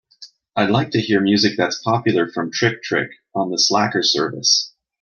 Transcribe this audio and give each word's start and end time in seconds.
I'd 0.55 0.71
like 0.71 0.89
to 0.93 0.99
hear 0.99 1.21
music 1.21 1.55
that's 1.57 1.79
popular 1.79 2.27
from 2.27 2.49
Trick-trick 2.51 3.11
on 3.35 3.51
the 3.51 3.59
Slacker 3.59 4.01
service 4.01 4.65